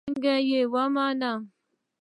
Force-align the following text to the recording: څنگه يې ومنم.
څنگه 0.05 0.33
يې 0.49 0.61
ومنم. 0.73 1.39